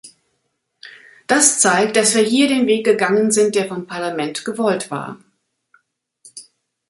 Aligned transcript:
Das 1.27 1.59
zeigt, 1.59 1.95
dass 1.95 2.15
wir 2.15 2.23
hier 2.23 2.47
den 2.47 2.65
Weg 2.65 2.83
gegangen 2.85 3.29
sind, 3.29 3.53
der 3.53 3.67
vom 3.67 3.85
Parlament 3.85 4.43
gewollt 4.45 4.89
war. 4.89 5.19